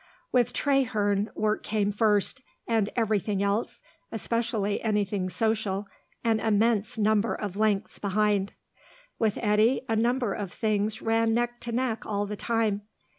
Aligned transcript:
With 0.31 0.51
Traherne, 0.51 1.29
work 1.35 1.61
came 1.61 1.91
first, 1.91 2.41
and 2.67 2.89
everything 2.95 3.43
else, 3.43 3.83
especially 4.11 4.81
anything 4.81 5.29
social, 5.29 5.85
an 6.23 6.39
immense 6.39 6.97
number 6.97 7.35
of 7.35 7.55
lengths 7.55 7.99
behind. 7.99 8.53
With 9.19 9.37
Eddy 9.43 9.81
a 9.87 9.95
number 9.95 10.33
of 10.33 10.51
things 10.51 11.03
ran 11.03 11.35
neck 11.35 11.59
to 11.59 11.71
neck 11.71 12.03
all 12.03 12.25
the 12.25 12.35
time. 12.35 12.81